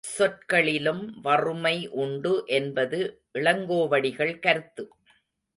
[0.03, 2.99] சொற்களிலும் வறுமை உண்டு என்பது
[3.33, 4.85] இளங்கோவடிகள் கருத்து.